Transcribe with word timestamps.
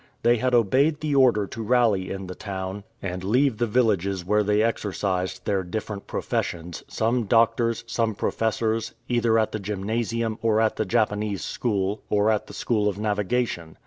They 0.23 0.37
had 0.37 0.55
obeyed 0.55 0.99
the 0.99 1.13
order 1.13 1.45
to 1.45 1.61
rally 1.61 2.09
in 2.09 2.25
the 2.25 2.33
town, 2.33 2.85
and 3.03 3.23
leave 3.23 3.59
the 3.59 3.67
villages 3.67 4.25
where 4.25 4.41
they 4.41 4.63
exercised 4.63 5.45
their 5.45 5.61
different 5.61 6.07
professions, 6.07 6.83
some 6.87 7.25
doctors, 7.25 7.83
some 7.85 8.15
professors, 8.15 8.95
either 9.07 9.37
at 9.37 9.51
the 9.51 9.59
Gymnasium, 9.59 10.39
or 10.41 10.59
at 10.59 10.77
the 10.77 10.85
Japanese 10.85 11.43
School, 11.43 12.01
or 12.09 12.31
at 12.31 12.47
the 12.47 12.53
School 12.55 12.87
of 12.89 12.97
Navigation. 12.97 13.77